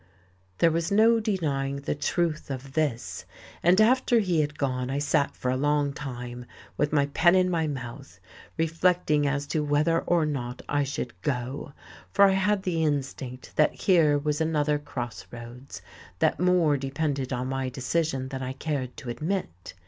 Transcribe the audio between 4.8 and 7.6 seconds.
I sat for a long time with my pen in